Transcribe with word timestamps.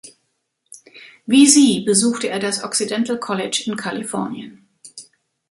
Wie 1.27 1.45
sie 1.47 1.81
besuchte 1.81 2.27
er 2.27 2.39
das 2.39 2.63
Occidental 2.63 3.19
College 3.19 3.65
in 3.67 3.75
Kalifornien. 3.75 4.67